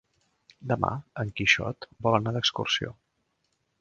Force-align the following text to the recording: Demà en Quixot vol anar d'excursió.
Demà 0.71 0.89
en 1.23 1.33
Quixot 1.41 1.87
vol 2.07 2.19
anar 2.21 2.33
d'excursió. 2.39 2.95